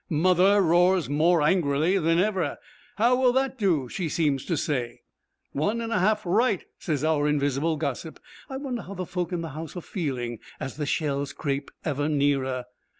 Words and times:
'Mother' 0.09 0.63
roars 0.63 1.07
more 1.09 1.43
angrily 1.43 1.99
than 1.99 2.17
ever. 2.17 2.57
'How 2.95 3.15
will 3.15 3.31
that 3.33 3.59
do?' 3.59 3.87
she 3.87 4.09
seems 4.09 4.43
to 4.45 4.57
say. 4.57 5.01
'One 5.51 5.79
and 5.79 5.93
a 5.93 5.99
half 5.99 6.25
right,' 6.25 6.65
says 6.79 7.03
our 7.03 7.27
invisible 7.27 7.77
gossip. 7.77 8.19
I 8.49 8.57
wonder 8.57 8.81
how 8.81 8.95
the 8.95 9.05
folk 9.05 9.31
in 9.31 9.41
the 9.41 9.49
house 9.49 9.77
are 9.77 9.79
feeling 9.81 10.39
as 10.59 10.77
the 10.77 10.87
shells 10.87 11.33
creep 11.33 11.69
ever 11.85 12.09
nearer. 12.09 12.65